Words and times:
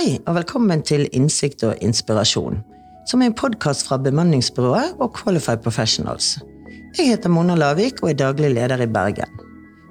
Hei, 0.00 0.14
og 0.24 0.32
velkommen 0.38 0.80
til 0.80 1.02
Innsikt 1.12 1.60
og 1.68 1.82
inspirasjon, 1.84 2.62
som 3.10 3.20
er 3.20 3.28
en 3.28 3.34
podkast 3.36 3.84
fra 3.84 3.98
bemanningsbyrået 4.00 4.94
og 4.96 5.10
Qualified 5.18 5.60
Professionals. 5.60 6.38
Jeg 6.96 7.10
heter 7.10 7.28
Mona 7.28 7.52
Lavik 7.58 8.00
og 8.00 8.14
er 8.14 8.16
daglig 8.22 8.54
leder 8.54 8.80
i 8.80 8.88
Bergen. 8.88 9.28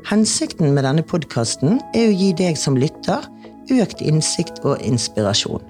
Hensikten 0.09 0.73
med 0.73 0.87
denne 0.87 1.05
podkasten 1.05 1.77
er 1.93 2.09
å 2.09 2.17
gi 2.23 2.31
deg 2.41 2.57
som 2.57 2.79
lytter 2.81 3.29
økt 3.69 4.01
innsikt 4.01 4.63
og 4.65 4.81
inspirasjon. 4.81 5.61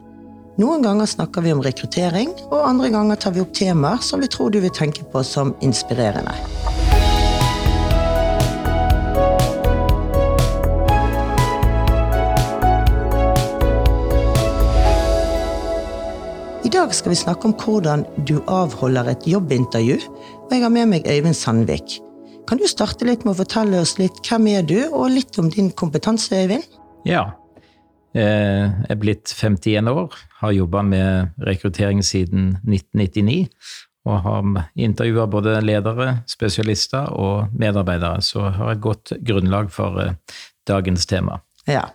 Noen 0.56 0.88
ganger 0.88 1.12
snakker 1.18 1.44
vi 1.44 1.58
om 1.58 1.66
rekruttering, 1.66 2.32
og 2.48 2.64
andre 2.64 2.96
ganger 2.96 3.20
tar 3.20 3.36
vi 3.36 3.44
opp 3.44 3.52
temaer 3.60 4.00
som 4.00 4.24
vi 4.24 4.32
tror 4.32 4.56
du 4.56 4.62
vil 4.64 4.72
tenke 4.72 5.04
på 5.12 5.26
som 5.28 5.52
inspirerende. 5.60 6.32
I 16.70 16.72
dag 16.72 16.92
skal 16.94 17.10
vi 17.10 17.16
snakke 17.18 17.48
om 17.50 17.54
hvordan 17.58 18.04
du 18.30 18.36
avholder 18.46 19.08
et 19.10 19.24
jobbintervju, 19.26 19.96
og 20.46 20.52
jeg 20.54 20.62
har 20.62 20.70
med 20.70 20.92
meg 20.92 21.08
Øyvind 21.10 21.34
Sandvik. 21.34 21.96
Kan 22.46 22.60
du 22.62 22.68
starte 22.70 23.08
litt 23.08 23.24
med 23.26 23.34
å 23.34 23.40
fortelle 23.40 23.80
oss 23.82 23.96
litt 23.98 24.20
hvem 24.28 24.46
er 24.52 24.68
du, 24.70 24.76
og 24.94 25.10
litt 25.10 25.40
om 25.42 25.48
din 25.50 25.72
kompetanse, 25.74 26.44
Øyvind? 26.44 26.68
Ja. 27.10 27.24
Eh, 28.14 28.70
jeg 28.70 28.94
er 28.94 29.02
blitt 29.02 29.34
51 29.34 29.90
år, 29.90 30.14
har 30.44 30.54
jobba 30.54 30.86
med 30.86 31.42
rekruttering 31.50 32.06
siden 32.06 32.52
1999. 32.62 33.50
Og 34.06 34.22
har 34.28 34.54
intervjua 34.78 35.26
både 35.26 35.58
ledere, 35.66 36.20
spesialister 36.30 37.10
og 37.18 37.50
medarbeidere, 37.50 38.22
så 38.22 38.46
har 38.46 38.76
jeg 38.76 38.78
et 38.78 38.86
godt 38.86 39.18
grunnlag 39.26 39.74
for 39.74 40.04
eh, 40.06 40.14
dagens 40.70 41.10
tema. 41.10 41.42
Ja, 41.66 41.88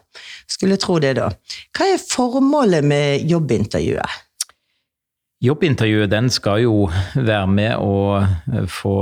skulle 0.51 0.83
tro 0.83 0.99
det, 0.99 1.15
da. 1.23 1.31
Hva 1.79 1.93
er 1.95 2.07
formålet 2.11 2.83
med 2.83 3.31
jobbintervjuet? 3.31 4.24
Jobbintervjuet 5.45 6.09
den 6.09 6.31
skal 6.33 6.63
jo 6.63 6.75
være 7.15 7.47
med 7.53 7.77
å 7.77 7.97
eh, 8.23 8.65
få 8.71 8.97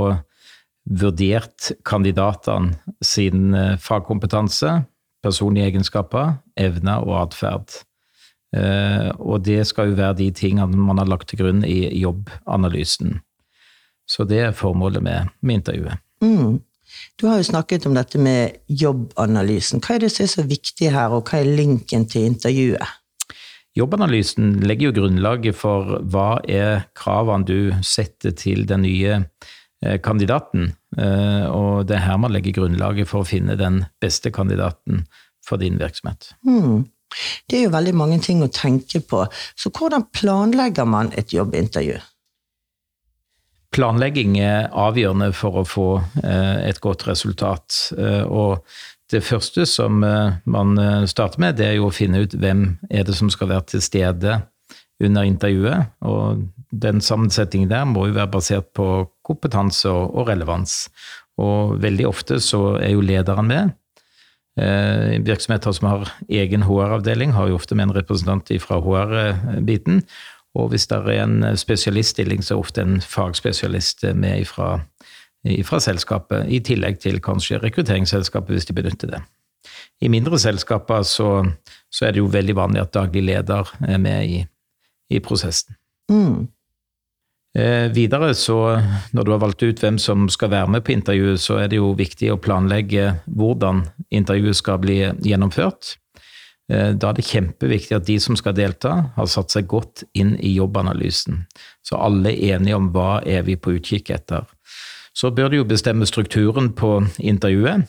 vurdert 0.83 1.69
kandidatene 1.87 2.75
sin 2.99 3.53
eh, 3.55 3.77
fagkompetanse, 3.79 4.81
personlige 5.23 5.71
egenskaper, 5.71 6.35
evner 6.59 7.05
og 7.07 7.15
atferd. 7.21 7.77
Eh, 8.55 9.07
og 9.23 9.45
det 9.47 9.61
skal 9.69 9.91
jo 9.93 9.99
være 10.01 10.19
de 10.19 10.27
tingene 10.35 10.83
man 10.89 10.99
har 10.99 11.07
lagt 11.13 11.31
til 11.31 11.45
grunn 11.45 11.63
i 11.63 11.87
jobbanalysen. 12.01 13.21
Så 14.03 14.27
det 14.27 14.41
er 14.43 14.57
formålet 14.57 15.03
med, 15.05 15.31
med 15.39 15.61
intervjuet. 15.61 16.03
Mm. 16.23 16.59
Du 17.19 17.25
har 17.29 17.39
jo 17.39 17.47
snakket 17.47 17.87
om 17.87 17.95
dette 17.95 18.19
med 18.19 18.59
jobbanalysen. 18.67 19.79
Hva 19.79 19.95
er 19.95 20.03
det 20.03 20.11
som 20.11 20.27
er 20.27 20.33
så 20.33 20.43
viktig 20.45 20.91
her, 20.91 21.15
og 21.15 21.23
hva 21.31 21.39
er 21.39 21.55
linken 21.55 22.03
til 22.11 22.27
intervjuet? 22.27 22.99
Jobbanalysen 23.73 24.59
legger 24.61 24.91
jo 24.91 24.95
grunnlaget 24.99 25.57
for 25.57 25.97
hva 26.13 26.37
er 26.45 26.85
kravene 26.97 27.47
du 27.47 27.57
setter 27.81 28.35
til 28.37 28.67
den 28.69 28.85
nye 28.85 29.15
eh, 29.17 29.97
kandidaten. 30.05 30.75
Eh, 30.93 31.45
og 31.49 31.87
det 31.89 31.97
er 31.97 32.05
her 32.05 32.19
man 32.21 32.35
legger 32.35 32.59
grunnlaget 32.59 33.09
for 33.09 33.23
å 33.23 33.29
finne 33.29 33.57
den 33.57 33.81
beste 34.03 34.29
kandidaten 34.33 35.07
for 35.43 35.57
din 35.61 35.81
virksomhet. 35.81 36.35
Mm. 36.45 36.85
Det 37.49 37.59
er 37.59 37.67
jo 37.67 37.73
veldig 37.73 37.95
mange 37.97 38.21
ting 38.21 38.45
å 38.45 38.51
tenke 38.53 39.01
på. 39.01 39.25
Så 39.57 39.73
hvordan 39.73 40.05
planlegger 40.13 40.85
man 40.89 41.09
et 41.17 41.33
jobbintervju? 41.33 41.97
Planlegging 43.73 44.37
er 44.37 44.69
avgjørende 44.69 45.31
for 45.33 45.63
å 45.63 45.65
få 45.65 45.87
eh, 46.21 46.69
et 46.69 46.77
godt 46.81 47.07
resultat. 47.09 47.87
Og 48.29 48.61
det 49.13 49.23
første 49.25 49.65
som 49.69 50.03
eh, 50.05 50.39
man 50.49 50.77
eh, 50.79 51.05
starter 51.09 51.41
med, 51.41 51.57
det 51.59 51.67
er 51.67 51.77
jo 51.77 51.89
å 51.89 51.93
finne 51.93 52.23
ut 52.25 52.33
hvem 52.39 52.65
er 52.89 53.05
det 53.07 53.15
som 53.17 53.29
skal 53.33 53.51
være 53.51 53.73
til 53.73 53.85
stede 53.85 54.39
under 55.03 55.27
intervjuet. 55.27 55.93
Og 56.05 56.43
den 56.71 57.01
sammensetningen 57.03 57.71
der 57.71 57.85
må 57.89 58.07
jo 58.09 58.17
være 58.17 58.33
basert 58.33 58.71
på 58.77 59.05
kompetanse 59.25 59.91
og 59.91 60.27
relevans. 60.29 60.87
Og 61.41 61.79
veldig 61.81 62.07
ofte 62.09 62.39
så 62.43 62.75
er 62.79 62.93
jo 62.93 63.05
lederen 63.05 63.49
med. 63.49 63.73
Eh, 64.59 65.17
virksomheter 65.25 65.73
som 65.73 65.89
har 65.89 66.13
egen 66.29 66.65
HR-avdeling, 66.67 67.33
har 67.33 67.49
jo 67.49 67.57
ofte 67.57 67.77
med 67.77 67.89
en 67.89 67.97
representant 67.97 68.53
fra 68.61 68.79
HR-biten. 68.81 70.03
Og 70.53 70.69
hvis 70.69 70.85
det 70.89 70.99
er 71.01 71.23
en 71.23 71.57
spesialiststilling, 71.57 72.43
så 72.45 72.53
er 72.53 72.61
ofte 72.61 72.83
en 72.85 72.99
fagspesialist 73.01 74.05
med 74.13 74.45
fra 74.45 74.75
fra 75.67 75.79
selskapet, 75.83 76.47
i 76.47 76.61
tillegg 76.63 77.01
til 77.03 77.19
kanskje 77.23 77.59
rekrutteringsselskapet 77.63 78.55
hvis 78.55 78.69
de 78.69 78.75
benytter 78.77 79.11
det. 79.15 79.21
I 80.03 80.09
mindre 80.11 80.39
selskaper 80.39 81.03
så, 81.07 81.29
så 81.91 82.07
er 82.07 82.15
det 82.15 82.23
jo 82.23 82.31
veldig 82.31 82.55
vanlig 82.57 82.83
at 82.83 82.93
daglig 82.95 83.23
leder 83.27 83.69
er 83.87 84.01
med 84.01 84.27
i, 84.27 84.41
i 85.11 85.21
prosessen. 85.23 85.75
Mm. 86.11 86.47
Eh, 87.53 87.87
videre 87.93 88.31
så, 88.33 88.57
når 89.13 89.23
du 89.23 89.31
har 89.31 89.41
valgt 89.43 89.63
ut 89.63 89.81
hvem 89.83 89.99
som 90.01 90.25
skal 90.31 90.49
være 90.55 90.71
med 90.73 90.85
på 90.85 90.95
intervjuet, 90.95 91.41
så 91.41 91.59
er 91.61 91.69
det 91.69 91.77
jo 91.77 91.91
viktig 91.97 92.31
å 92.33 92.39
planlegge 92.41 93.11
hvordan 93.29 93.83
intervjuet 94.09 94.57
skal 94.57 94.81
bli 94.81 94.97
gjennomført. 95.05 95.93
Eh, 96.71 96.95
da 96.97 97.11
er 97.11 97.19
det 97.19 97.27
kjempeviktig 97.29 97.99
at 97.99 98.07
de 98.09 98.17
som 98.23 98.39
skal 98.39 98.57
delta, 98.57 98.95
har 99.15 99.29
satt 99.29 99.53
seg 99.53 99.69
godt 99.69 100.05
inn 100.17 100.33
i 100.41 100.55
jobbanalysen. 100.57 101.43
Så 101.85 101.99
alle 102.01 102.33
er 102.33 102.57
enige 102.57 102.79
om 102.79 102.89
hva 102.95 103.21
er 103.21 103.45
vi 103.45 103.59
på 103.59 103.77
utkikk 103.77 104.09
etter. 104.17 104.49
Så 105.13 105.29
bør 105.29 105.51
du 105.51 105.59
jo 105.61 105.67
bestemme 105.69 106.05
strukturen 106.09 106.71
på 106.73 107.03
intervjuet. 107.19 107.85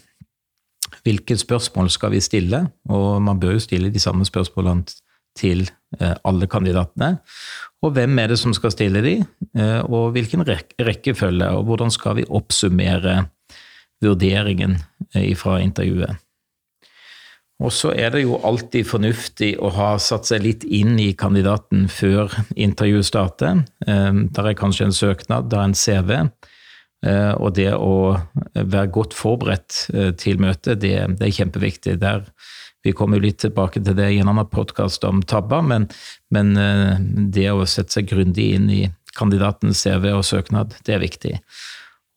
Hvilke 1.05 1.37
spørsmål 1.37 1.91
skal 1.91 2.13
vi 2.13 2.21
stille? 2.21 2.67
Og 2.89 3.23
man 3.23 3.41
bør 3.41 3.57
jo 3.57 3.65
stille 3.65 3.93
de 3.93 4.01
samme 4.01 4.25
spørsmålene 4.29 4.85
til 5.39 5.67
eh, 6.01 6.15
alle 6.25 6.47
kandidatene. 6.47 7.17
Og 7.83 7.95
hvem 7.97 8.19
er 8.19 8.33
det 8.33 8.39
som 8.41 8.55
skal 8.57 8.73
stille 8.73 9.03
de, 9.05 9.15
eh, 9.59 9.81
og 9.85 10.13
hvilken 10.15 10.45
rekkefølge, 10.47 11.49
og 11.49 11.65
hvordan 11.69 11.91
skal 11.91 12.21
vi 12.21 12.29
oppsummere 12.29 13.25
vurderingen 14.05 14.79
eh, 15.15 15.35
fra 15.37 15.59
intervjuet. 15.65 16.21
Og 17.63 17.71
så 17.73 17.93
er 17.95 18.11
det 18.11 18.25
jo 18.25 18.41
alltid 18.45 18.87
fornuftig 18.87 19.53
å 19.63 19.71
ha 19.77 19.93
satt 20.03 20.27
seg 20.27 20.43
litt 20.43 20.65
inn 20.67 20.99
i 20.99 21.13
kandidaten 21.17 21.87
før 21.89 22.33
intervjuet 22.59 23.07
starter. 23.07 23.61
Der 23.87 24.49
er 24.51 24.57
kanskje 24.59 24.89
en 24.89 24.97
søknad, 24.97 25.47
der 25.53 25.63
er 25.63 25.71
en 25.71 25.77
CV. 25.79 26.11
Eh, 27.05 27.33
og 27.37 27.55
det 27.59 27.71
å 27.77 28.17
være 28.55 28.91
godt 28.95 29.17
forberedt 29.17 29.85
eh, 29.93 30.11
til 30.17 30.41
møtet, 30.41 30.81
det, 30.81 30.97
det 31.19 31.29
er 31.29 31.37
kjempeviktig. 31.39 31.99
Der, 32.01 32.25
vi 32.85 32.95
kommer 32.97 33.21
jo 33.21 33.27
litt 33.27 33.43
tilbake 33.45 33.83
til 33.85 33.97
det 33.99 34.11
i 34.13 34.21
en 34.23 34.31
annen 34.33 34.49
podkast 34.49 35.05
om 35.09 35.23
tabber, 35.29 35.65
men, 35.65 35.89
men, 36.35 36.55
eh, 36.61 36.97
det 37.35 37.51
å 37.53 37.67
sette 37.69 37.99
seg 37.99 38.11
grundig 38.13 38.51
inn 38.57 38.71
i 38.73 38.83
kandidatens 39.15 39.85
CV 39.85 40.11
og 40.15 40.25
søknad, 40.27 40.77
det 40.87 40.97
er 40.97 41.05
viktig. 41.05 41.39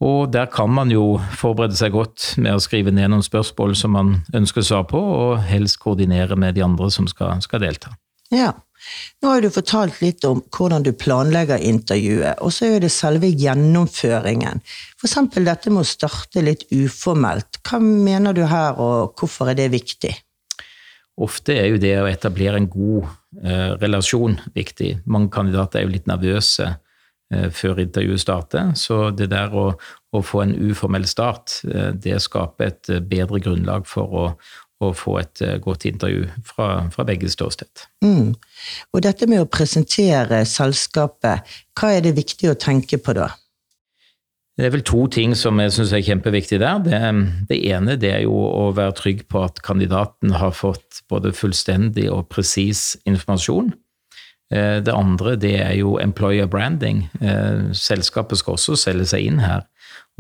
Og 0.04 0.30
der 0.30 0.46
kan 0.54 0.70
man 0.70 0.92
jo 0.94 1.18
forberede 1.40 1.78
seg 1.78 1.96
godt 1.96 2.36
med 2.38 2.54
å 2.54 2.62
skrive 2.62 2.94
ned 2.94 3.10
noen 3.10 3.26
spørsmål 3.26 3.74
som 3.78 3.96
man 3.98 4.12
ønsker 4.38 4.66
svar 4.66 4.86
på, 4.90 5.00
og 5.02 5.42
helst 5.50 5.80
koordinere 5.82 6.38
med 6.38 6.56
de 6.58 6.66
andre 6.66 6.90
som 6.94 7.10
skal, 7.10 7.42
skal 7.42 7.64
delta. 7.66 7.96
Ja, 8.34 8.54
nå 9.22 9.32
har 9.32 9.42
du 9.44 9.50
fortalt 9.54 10.02
litt 10.04 10.26
om 10.28 10.44
hvordan 10.54 10.86
du 10.86 10.92
planlegger 10.98 11.64
intervjuet, 11.64 12.40
og 12.44 12.54
så 12.54 12.72
er 12.72 12.86
det 12.86 12.94
selve 12.94 13.30
gjennomføringen. 13.32 14.62
F.eks. 14.98 15.18
dette 15.36 15.74
med 15.74 15.84
å 15.84 15.88
starte 15.88 16.46
litt 16.46 16.68
uformelt. 16.72 17.62
Hva 17.68 17.82
mener 17.84 18.38
du 18.38 18.46
her, 18.48 18.80
og 18.80 19.18
hvorfor 19.20 19.52
er 19.52 19.60
det 19.60 19.72
viktig? 19.76 20.14
Ofte 21.18 21.56
er 21.58 21.72
jo 21.72 21.80
det 21.82 21.96
å 21.98 22.10
etablere 22.10 22.60
en 22.62 22.70
god 22.70 23.08
eh, 23.42 23.72
relasjon 23.82 24.38
viktig. 24.54 25.00
Mange 25.10 25.32
kandidater 25.34 25.82
er 25.82 25.88
jo 25.88 25.96
litt 25.96 26.10
nervøse 26.10 26.68
eh, 26.70 27.48
før 27.50 27.82
intervjuet 27.82 28.22
starter, 28.22 28.76
så 28.78 29.08
det 29.10 29.32
der 29.34 29.56
å, 29.58 29.72
å 30.14 30.22
få 30.22 30.44
en 30.46 30.54
uformell 30.70 31.08
start, 31.10 31.64
eh, 31.66 31.90
det 31.98 32.22
skaper 32.22 32.70
et 32.70 32.94
eh, 32.94 33.02
bedre 33.02 33.42
grunnlag 33.42 33.90
for 33.90 34.14
å, 34.14 34.28
og 34.84 34.94
få 34.98 35.18
et 35.22 35.42
eh, 35.46 35.58
godt 35.64 35.88
intervju 35.90 36.28
fra, 36.46 36.70
fra 36.94 37.06
begge 37.08 37.30
ståsted. 37.34 37.88
Mm. 38.06 38.36
Og 38.94 39.04
dette 39.06 39.30
med 39.30 39.42
å 39.42 39.50
presentere 39.50 40.44
selskapet, 40.46 41.58
hva 41.78 41.92
er 41.96 42.06
det 42.06 42.18
viktig 42.18 42.52
å 42.52 42.58
tenke 42.60 43.02
på 43.02 43.18
da? 43.18 43.32
Det 44.58 44.66
er 44.66 44.74
vel 44.74 44.86
to 44.86 45.04
ting 45.14 45.36
som 45.38 45.60
jeg 45.62 45.74
syns 45.76 45.92
er 45.94 46.06
kjempeviktig 46.06 46.58
der. 46.64 46.80
Det, 46.82 47.00
det, 47.50 47.60
ene 47.70 47.98
det 48.02 48.10
er 48.10 48.24
jo 48.26 48.38
å 48.42 48.72
være 48.78 48.96
trygg 48.98 49.28
på 49.30 49.44
at 49.46 49.62
kandidaten 49.66 50.34
har 50.34 50.56
fått 50.58 51.04
både 51.12 51.34
fullstendig 51.38 52.08
og 52.10 52.26
presis 52.34 52.96
informasjon. 53.06 53.70
Eh, 54.54 54.80
det 54.82 54.96
andre 54.96 55.36
det 55.38 55.54
er 55.62 55.76
jo 55.78 56.00
employer 56.02 56.50
branding. 56.50 57.06
Eh, 57.22 57.70
selskapet 57.78 58.42
skal 58.42 58.58
også 58.58 58.78
selge 58.82 59.06
seg 59.14 59.30
inn 59.30 59.44
her. 59.46 59.68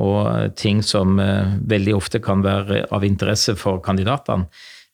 Og 0.03 0.55
ting 0.59 0.83
som 0.85 1.17
eh, 1.21 1.55
veldig 1.69 1.95
ofte 1.97 2.21
kan 2.23 2.43
være 2.45 2.85
av 2.93 3.05
interesse 3.07 3.55
for 3.57 3.81
kandidatene, 3.85 4.49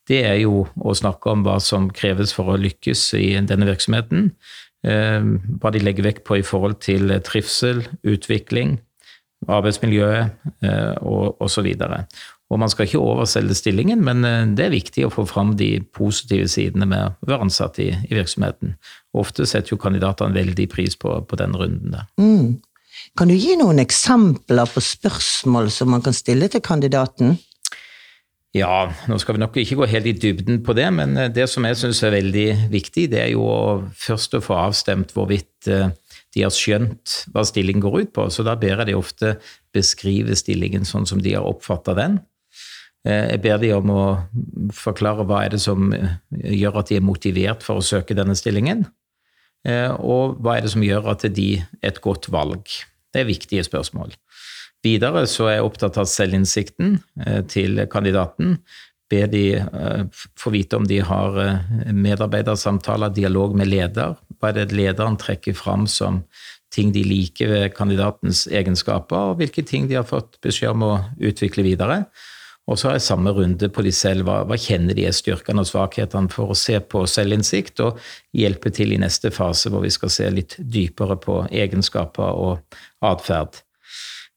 det 0.08 0.20
er 0.28 0.38
jo 0.42 0.66
å 0.84 0.94
snakke 0.96 1.32
om 1.32 1.46
hva 1.46 1.62
som 1.64 1.88
kreves 1.96 2.34
for 2.36 2.52
å 2.52 2.60
lykkes 2.60 3.06
i 3.16 3.28
denne 3.48 3.68
virksomheten. 3.70 4.34
Eh, 4.84 5.28
hva 5.60 5.72
de 5.72 5.84
legger 5.84 6.10
vekt 6.10 6.26
på 6.28 6.40
i 6.40 6.48
forhold 6.48 6.82
til 6.84 7.14
trivsel, 7.24 7.86
utvikling, 8.04 8.78
arbeidsmiljøet 9.48 10.50
eh, 10.64 10.96
og 11.04 11.42
osv. 11.44 11.70
Og 12.54 12.60
man 12.62 12.70
skal 12.70 12.86
ikke 12.88 13.02
overselge 13.02 13.56
stillingen, 13.58 14.04
men 14.06 14.28
eh, 14.28 14.44
det 14.58 14.68
er 14.68 14.76
viktig 14.76 15.08
å 15.08 15.14
få 15.14 15.26
fram 15.30 15.56
de 15.60 15.78
positive 15.96 16.50
sidene 16.52 16.88
med 16.90 17.08
å 17.08 17.32
være 17.32 17.48
ansatt 17.48 17.80
i, 17.84 17.90
i 18.10 18.14
virksomheten. 18.14 18.76
Ofte 19.18 19.48
setter 19.50 19.76
jo 19.76 19.82
kandidatene 19.82 20.36
veldig 20.36 20.68
pris 20.72 20.98
på, 21.00 21.16
på 21.28 21.40
den 21.40 21.56
runden 21.58 21.98
der. 21.98 22.08
Mm. 22.22 22.62
Kan 23.18 23.30
du 23.30 23.36
gi 23.38 23.56
noen 23.60 23.82
eksempler 23.84 24.70
på 24.70 24.84
spørsmål 24.84 25.72
som 25.74 25.92
man 25.94 26.04
kan 26.06 26.16
stille 26.16 26.50
til 26.52 26.64
kandidaten? 26.66 27.38
Ja, 28.54 28.92
nå 29.10 29.18
skal 29.18 29.34
vi 29.34 29.42
nok 29.42 29.56
ikke 29.58 29.80
gå 29.80 29.88
helt 29.90 30.08
i 30.12 30.14
dybden 30.14 30.60
på 30.66 30.76
det, 30.78 30.86
men 30.94 31.18
eh, 31.18 31.32
det 31.34 31.48
som 31.50 31.66
jeg 31.66 31.80
syns 31.80 32.04
er 32.06 32.14
veldig 32.14 32.48
viktig, 32.70 33.08
det 33.10 33.24
er 33.24 33.32
jo 33.34 33.48
først 33.98 34.38
å 34.38 34.44
få 34.46 34.60
avstemt 34.62 35.16
hvorvidt 35.16 35.70
eh, 35.74 35.90
de 36.34 36.44
har 36.46 36.54
skjønt 36.54 37.16
hva 37.34 37.42
stillingen 37.50 37.82
går 37.82 38.04
ut 38.04 38.12
på. 38.14 38.28
Så 38.30 38.46
da 38.46 38.54
ber 38.60 38.76
jeg 38.76 38.92
de 38.92 38.98
ofte 38.98 39.34
beskrive 39.74 40.38
stillingen 40.38 40.86
sånn 40.86 41.10
som 41.10 41.22
de 41.22 41.34
har 41.34 41.50
oppfatta 41.50 41.98
den. 41.98 42.20
Eh, 43.10 43.34
jeg 43.34 43.42
ber 43.42 43.58
de 43.62 43.74
om 43.74 43.90
å 43.90 44.04
forklare 44.78 45.26
hva 45.26 45.42
er 45.48 45.56
det 45.56 45.64
som 45.66 45.90
gjør 46.30 46.78
at 46.84 46.94
de 46.94 47.02
er 47.02 47.06
motivert 47.10 47.66
for 47.66 47.82
å 47.82 47.86
søke 47.86 48.18
denne 48.18 48.38
stillingen, 48.38 48.86
og 49.64 50.42
hva 50.44 50.58
er 50.58 50.66
det 50.66 50.74
som 50.74 50.84
gjør 50.84 51.06
at 51.14 51.24
de 51.32 51.46
er 51.56 51.88
et 51.88 52.02
godt 52.04 52.28
valg. 52.34 52.68
Det 53.14 53.22
er 53.22 53.30
viktige 53.30 53.64
spørsmål. 53.64 54.12
Videre 54.84 55.24
så 55.32 55.48
er 55.48 55.58
jeg 55.58 55.68
opptatt 55.68 56.00
av 56.02 56.10
selvinnsikten 56.12 56.98
eh, 57.24 57.40
til 57.48 57.86
kandidaten. 57.92 58.58
Ber 59.12 59.30
de 59.32 59.46
eh, 59.62 60.26
få 60.40 60.52
vite 60.56 60.80
om 60.80 60.88
de 60.90 61.00
har 61.08 61.40
eh, 61.40 61.94
medarbeidersamtaler, 61.96 63.14
dialog 63.16 63.56
med 63.56 63.72
leder. 63.72 64.18
Hva 64.40 64.52
er 64.52 64.60
det 64.60 64.76
lederen 64.76 65.16
trekker 65.20 65.56
fram 65.56 65.88
som 65.88 66.24
ting 66.74 66.92
de 66.92 67.06
liker 67.06 67.52
ved 67.52 67.74
kandidatens 67.78 68.48
egenskaper, 68.50 69.32
og 69.32 69.40
hvilke 69.40 69.64
ting 69.64 69.88
de 69.88 70.00
har 70.00 70.08
fått 70.10 70.40
beskjed 70.44 70.74
om 70.74 70.88
å 70.88 70.94
utvikle 71.22 71.64
videre. 71.64 72.02
Og 72.72 72.80
så 72.80 72.88
har 72.88 72.96
jeg 72.96 73.08
samme 73.10 73.34
runde 73.36 73.68
på 73.76 73.84
de 73.84 73.92
selv. 73.92 74.24
Hva, 74.28 74.44
hva 74.48 74.58
kjenner 74.60 74.96
de 74.96 75.08
er 75.10 75.16
styrkene 75.16 75.66
og 75.66 75.68
svakhetene, 75.68 76.32
for 76.32 76.54
å 76.54 76.58
se 76.58 76.78
på 76.80 77.04
selvinnsikt 77.10 77.84
og 77.84 78.00
hjelpe 78.36 78.72
til 78.72 78.96
i 78.96 79.02
neste 79.02 79.34
fase, 79.36 79.72
hvor 79.72 79.84
vi 79.84 79.92
skal 79.92 80.14
se 80.14 80.30
litt 80.32 80.56
dypere 80.60 81.20
på 81.20 81.42
egenskaper 81.52 82.40
og 82.46 82.80
atferd. 83.04 83.60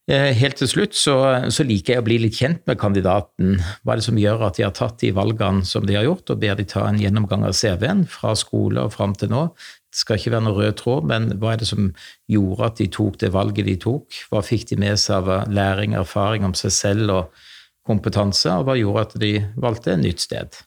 Eh, 0.06 0.30
helt 0.38 0.54
til 0.60 0.68
slutt 0.70 0.94
så, 0.94 1.16
så, 1.50 1.64
liker 1.66 1.96
jeg 1.96 2.02
å 2.02 2.06
bli 2.06 2.20
litt 2.22 2.36
kjent 2.38 2.60
med 2.70 2.78
kandidaten. 2.78 3.56
Hva 3.82 3.94
er 3.94 3.98
det 3.98 4.06
som 4.06 4.20
gjør 4.20 4.44
at 4.46 4.58
de 4.58 4.62
har 4.62 4.74
tatt 4.74 5.00
de 5.02 5.10
valgene 5.14 5.66
som 5.66 5.86
de 5.86 5.96
har 5.98 6.06
gjort, 6.06 6.30
og 6.30 6.42
ber 6.44 6.54
de 6.58 6.66
ta 6.70 6.84
en 6.86 7.00
gjennomgang 7.02 7.42
av 7.46 7.56
CV-en 7.58 8.04
fra 8.10 8.36
skole 8.38 8.84
og 8.86 8.94
fram 8.94 9.16
til 9.18 9.32
nå. 9.34 9.48
Det 9.90 10.02
skal 10.02 10.20
ikke 10.20 10.36
være 10.36 10.46
noen 10.46 10.58
rød 10.60 10.78
tråd, 10.78 11.10
men 11.10 11.26
hva 11.42 11.54
er 11.54 11.62
det 11.62 11.70
som 11.72 11.90
gjorde 12.30 12.70
at 12.70 12.78
de 12.78 12.86
tok 12.94 13.18
det 13.22 13.32
valget 13.34 13.66
de 13.66 13.74
tok? 13.82 14.20
Hva 14.30 14.44
fikk 14.46 14.68
de 14.70 14.78
med 14.82 15.02
seg 15.02 15.26
av 15.26 15.50
læring, 15.50 15.96
og 15.96 16.04
erfaring 16.04 16.46
om 16.46 16.54
seg 16.58 16.74
selv 16.74 17.14
og 17.16 17.46
kompetanse, 17.86 18.52
og 18.52 18.68
hva 18.68 18.78
gjorde 18.78 19.06
at 19.06 19.20
de 19.22 19.34
valgte 19.56 19.94
et 19.94 20.02
nytt 20.02 20.24
sted? 20.26 20.62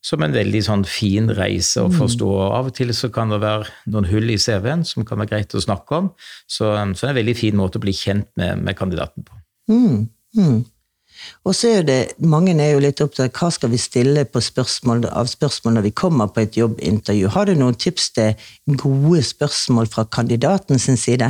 som 0.00 0.22
en 0.24 0.32
veldig 0.32 0.62
sånn 0.64 0.82
fin 0.88 1.28
reise 1.36 1.82
å 1.84 1.90
forstå. 1.92 2.28
Mm. 2.32 2.52
Av 2.56 2.68
og 2.70 2.76
til 2.76 2.92
så 2.96 3.10
kan 3.12 3.32
det 3.32 3.42
være 3.42 3.68
noen 3.92 4.08
hull 4.08 4.32
i 4.32 4.38
CV-en 4.40 4.84
som 4.88 5.04
kan 5.04 5.20
være 5.20 5.34
greit 5.34 5.56
å 5.56 5.60
snakke 5.60 5.98
om. 5.98 6.10
Så, 6.48 6.72
um, 6.72 6.94
så 6.96 7.04
det 7.04 7.10
er 7.10 7.14
en 7.14 7.20
veldig 7.20 7.36
fin 7.36 7.58
måte 7.58 7.80
å 7.80 7.84
bli 7.84 7.94
kjent 7.96 8.30
med, 8.40 8.64
med 8.64 8.78
kandidaten 8.78 9.26
på. 9.26 9.40
Mm. 9.70 10.06
Mm. 10.38 10.62
Og 11.44 11.52
så 11.52 11.74
er 11.76 11.84
det, 11.84 11.98
Mange 12.24 12.54
er 12.56 12.72
jo 12.72 12.80
litt 12.80 13.02
opptatt 13.04 13.28
av 13.28 13.36
hva 13.36 13.50
skal 13.52 13.72
vi 13.74 13.80
stille 13.82 14.24
på 14.24 14.40
spørsmål, 14.40 15.04
av 15.12 15.28
spørsmål 15.28 15.76
når 15.76 15.88
vi 15.90 15.94
kommer 16.00 16.32
på 16.32 16.46
et 16.46 16.56
jobbintervju. 16.56 17.28
Har 17.34 17.50
du 17.50 17.58
noen 17.60 17.76
tips 17.76 18.10
til 18.16 18.50
gode 18.80 19.20
spørsmål 19.26 19.90
fra 19.92 20.06
kandidaten 20.08 20.80
sin 20.80 20.96
side? 21.00 21.28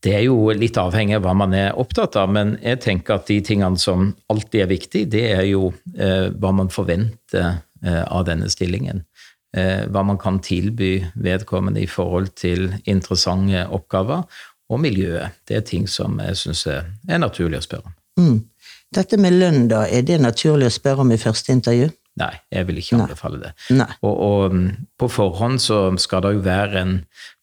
Det 0.00 0.14
er 0.14 0.24
jo 0.26 0.52
litt 0.56 0.78
avhengig 0.80 1.18
av 1.18 1.24
hva 1.26 1.34
man 1.36 1.54
er 1.56 1.76
opptatt 1.78 2.16
av, 2.16 2.30
men 2.32 2.54
jeg 2.62 2.80
tenker 2.84 3.18
at 3.18 3.28
de 3.28 3.40
tingene 3.44 3.80
som 3.80 4.12
alltid 4.32 4.62
er 4.64 4.70
viktig, 4.70 5.04
det 5.12 5.24
er 5.34 5.44
jo 5.50 5.70
eh, 5.98 6.28
hva 6.32 6.52
man 6.56 6.70
forventer 6.72 7.48
eh, 7.84 8.02
av 8.04 8.26
denne 8.28 8.48
stillingen. 8.52 9.02
Eh, 9.56 9.84
hva 9.90 10.04
man 10.06 10.20
kan 10.22 10.40
tilby 10.44 11.00
vedkommende 11.14 11.82
i 11.82 11.90
forhold 11.90 12.32
til 12.38 12.70
interessante 12.84 13.66
oppgaver, 13.74 14.24
og 14.66 14.80
miljøet. 14.82 15.36
Det 15.46 15.60
er 15.60 15.66
ting 15.66 15.84
som 15.90 16.18
jeg 16.22 16.38
syns 16.40 16.64
er, 16.66 16.88
naturlig 17.20 17.60
å 17.60 17.66
spørre 17.66 17.90
om. 17.90 17.94
Mm. 18.18 18.38
Dette 18.96 19.18
med 19.20 19.36
lønn, 19.36 19.66
da, 19.70 19.84
er 19.86 20.02
det 20.06 20.18
naturlig 20.22 20.70
å 20.70 20.74
spørre 20.74 21.04
om 21.04 21.12
i 21.14 21.20
første 21.20 21.54
intervju? 21.54 21.90
Nei, 22.16 22.32
jeg 22.48 22.64
vil 22.64 22.78
ikke 22.80 22.96
anbefale 22.96 23.38
det. 23.42 23.50
Og, 24.00 24.14
og, 24.14 24.54
mm, 24.54 24.68
på 24.96 25.08
forhånd 25.12 25.60
så 25.60 25.80
skal 26.00 26.24
det 26.24 26.32
jo 26.38 26.44
være 26.46 26.80
en 26.80 26.94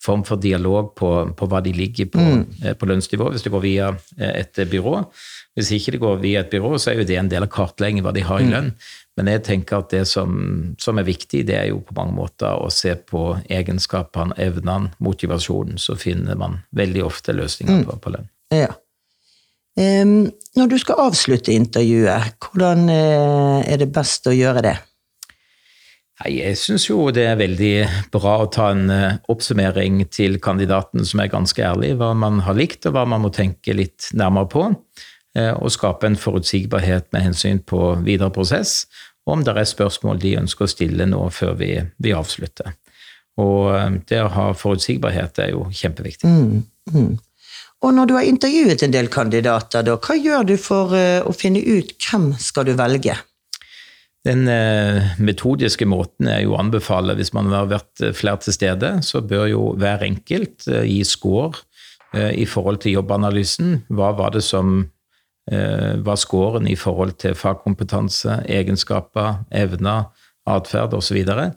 form 0.01 0.23
for 0.25 0.41
dialog 0.41 0.95
på, 0.97 1.11
på 1.37 1.47
hva 1.49 1.61
de 1.61 1.75
ligger 1.77 2.09
på, 2.09 2.23
mm. 2.23 2.41
Eh, 2.63 2.75
på 2.79 2.89
lønnsnivå, 2.89 3.29
hvis 3.29 3.45
det 3.45 3.53
går 3.53 3.63
via 3.63 3.91
eh, 4.17 4.33
et 4.41 4.63
byrå. 4.71 4.95
Hvis 5.53 5.69
ikke 5.77 5.93
det 5.93 6.01
går 6.01 6.19
via 6.23 6.41
et 6.41 6.49
byrå, 6.49 6.73
så 6.81 6.91
er 6.91 7.03
jo 7.03 7.07
det 7.07 7.19
en 7.21 7.29
del 7.29 7.45
av 7.45 7.53
kartleggingen 7.53 8.05
hva 8.05 8.15
de 8.15 8.25
har 8.25 8.41
i 8.41 8.49
mm. 8.49 8.53
lønn. 8.55 8.71
Men 9.13 9.29
jeg 9.29 9.43
tenker 9.45 9.83
at 9.83 9.93
det 9.93 10.07
som, 10.09 10.33
som, 10.81 10.97
er 10.97 11.05
viktig, 11.05 11.43
det 11.45 11.59
er 11.59 11.69
jo 11.69 11.83
på 11.85 11.93
mange 11.99 12.17
måter 12.17 12.57
å 12.57 12.71
se 12.73 12.95
på 12.97 13.27
egenskapene, 13.45 14.33
evnene, 14.41 14.95
motivasjonen. 15.05 15.77
Så 15.77 15.99
finner 16.01 16.39
man 16.39 16.63
veldig 16.73 17.05
ofte 17.05 17.37
løsninger 17.37 17.83
mm. 17.83 17.85
på, 17.91 17.99
på 18.01 18.15
lønn. 18.15 18.31
Ja. 18.53 18.71
Når 19.73 20.67
du 20.69 20.75
skal 20.77 20.99
avslutte 21.01 21.53
intervjuet, 21.53 22.35
hvordan 22.45 22.89
uh, 22.91 23.61
er 23.65 23.79
det 23.81 23.89
best 23.93 24.27
å 24.29 24.33
gjøre 24.35 24.61
det? 24.67 24.73
Jeg 26.29 26.55
syns 26.61 26.85
jo 26.87 27.07
det 27.11 27.23
er 27.25 27.39
veldig 27.39 27.71
bra 28.13 28.35
å 28.43 28.51
ta 28.53 28.69
en 28.71 28.85
uh, 28.91 29.15
oppsummering 29.33 30.03
til 30.13 30.37
kandidaten 30.43 31.01
som 31.09 31.23
er 31.23 31.31
ganske 31.33 31.65
ærlig, 31.65 31.95
hva 31.97 32.11
man 32.13 32.43
har 32.45 32.55
likt 32.59 32.85
og 32.85 32.93
hva 32.95 33.07
man 33.09 33.25
må 33.25 33.33
tenke 33.33 33.73
litt 33.73 34.11
nærmere 34.13 34.51
på. 34.53 34.67
Uh, 35.33 35.55
og 35.57 35.73
skape 35.73 36.05
en 36.05 36.19
forutsigbarhet 36.21 37.09
med 37.15 37.25
hensyn 37.31 37.63
på 37.65 37.95
videre 38.05 38.29
prosess, 38.35 38.85
og 39.25 39.39
om 39.39 39.43
det 39.47 39.57
er 39.57 39.65
spørsmål 39.65 40.21
de 40.21 40.37
ønsker 40.43 40.67
å 40.67 40.69
stille 40.69 41.09
nå 41.09 41.25
før 41.33 41.57
vi, 41.57 41.73
vi 41.97 42.13
avslutter. 42.13 42.75
Og 43.41 44.03
det 44.05 44.19
å 44.21 44.29
ha 44.29 44.49
forutsigbarhet 44.53 45.39
er 45.41 45.55
jo 45.55 45.63
kjempeviktig. 45.73 46.29
Mm, 46.29 46.59
mm. 46.93 47.13
Og 47.83 47.91
når 47.91 48.07
du 48.07 48.15
har 48.15 48.27
intervjuet 48.27 48.85
en 48.85 48.93
del 48.93 49.09
kandidater, 49.11 49.83
da, 49.83 49.97
hva 49.99 50.15
gjør 50.15 50.47
du 50.47 50.55
for 50.61 50.95
uh, 50.95 51.19
å 51.27 51.35
finne 51.35 51.59
ut 51.59 51.91
hvem 51.99 52.31
skal 52.39 52.69
du 52.69 52.73
velge? 52.79 53.17
Den 54.23 54.47
uh, 54.47 55.13
metodiske 55.19 55.87
måten 55.89 56.29
er 56.31 56.45
jo 56.45 56.55
å 56.55 56.61
anbefale, 56.61 57.17
hvis 57.19 57.33
man 57.35 57.51
har 57.51 57.67
vært 57.71 58.05
uh, 58.05 58.13
flere 58.15 58.39
til 58.45 58.55
stede, 58.55 58.95
så 59.03 59.19
bør 59.27 59.49
jo 59.51 59.67
hver 59.79 60.05
enkelt 60.07 60.67
gi 60.67 61.03
score 61.07 61.65
i 62.13 62.43
forhold 62.45 62.77
til 62.83 62.99
jobbanalysen. 62.99 63.71
Hva 63.89 64.11
var 64.13 64.35
det 64.35 64.43
som 64.45 64.83
var 65.49 66.19
scoren 66.21 66.67
i 66.69 66.75
forhold 66.77 67.15
til 67.23 67.33
fagkompetanse, 67.33 68.35
egenskaper, 68.53 69.39
evner, 69.49 70.11
atferd 70.45 70.93
osv. 70.93 71.17
Og, 71.23 71.33
så 71.33 71.49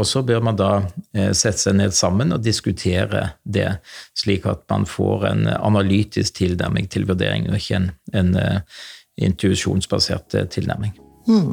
og 0.00 0.08
så 0.08 0.22
bør 0.26 0.42
man 0.48 0.58
da 0.58 0.70
eh, 1.14 1.32
sette 1.36 1.66
seg 1.66 1.76
ned 1.78 1.94
sammen 1.96 2.34
og 2.36 2.44
diskutere 2.44 3.26
det, 3.44 3.68
slik 4.16 4.48
at 4.50 4.64
man 4.72 4.88
får 4.88 5.26
en 5.30 5.46
analytisk 5.58 6.40
tilnærming 6.40 6.88
til 6.90 7.08
vurdering, 7.10 7.50
og 7.50 7.60
ikke 7.60 7.80
en, 7.80 7.90
en 8.16 8.36
uh, 8.36 8.84
intuisjonsbasert 9.20 10.38
tilnærming. 10.54 10.96
Mm. 11.28 11.52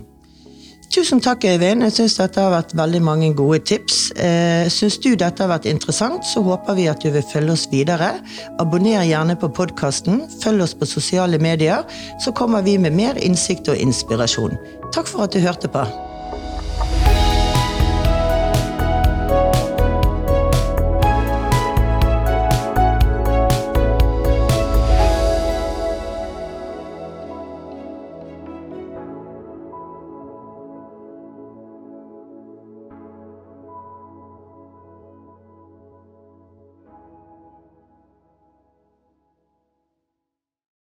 Tusen 0.88 1.19
takk, 1.19 1.43
Øyvind. 1.43 1.83
Jeg 1.83 1.93
syns 1.98 2.15
dette 2.15 2.39
har 2.39 2.53
vært 2.53 2.72
veldig 2.77 3.01
mange 3.03 3.27
gode 3.36 3.60
tips. 3.67 3.98
Eh, 4.15 4.69
syns 4.72 4.95
du 5.03 5.10
dette 5.19 5.43
har 5.43 5.51
vært 5.51 5.67
interessant, 5.67 6.24
så 6.25 6.41
håper 6.45 6.77
vi 6.79 6.88
at 6.88 7.03
du 7.03 7.12
vil 7.12 7.25
følge 7.27 7.57
oss 7.57 7.67
videre. 7.72 8.13
Abonner 8.63 9.03
gjerne 9.03 9.36
på 9.39 9.51
podkasten, 9.51 10.24
følg 10.41 10.63
oss 10.63 10.77
på 10.79 10.88
sosiale 10.88 11.41
medier, 11.43 11.83
så 12.24 12.31
kommer 12.31 12.63
vi 12.63 12.77
med 12.79 12.95
mer 12.95 13.19
innsikt 13.19 13.67
og 13.67 13.83
inspirasjon. 13.83 14.55
Takk 14.95 15.12
for 15.12 15.27
at 15.27 15.36
du 15.36 15.43
hørte 15.43 15.67
på. 15.67 15.83